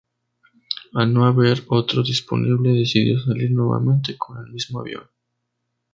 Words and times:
Al 0.95 1.13
no 1.13 1.25
haber 1.27 1.61
otro 1.67 2.01
disponible, 2.01 2.71
decidió 2.71 3.19
salir 3.19 3.51
nuevamente 3.51 4.17
con 4.17 4.43
el 4.43 4.51
mismo 4.51 4.79
avión. 4.79 5.03